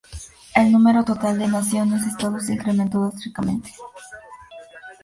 El 0.55 0.71
número 0.71 1.03
total 1.05 1.37
de 1.37 1.47
naciones 1.47 2.07
estado 2.07 2.39
se 2.39 2.53
incrementó 2.55 3.07
drásticamente. 3.07 3.71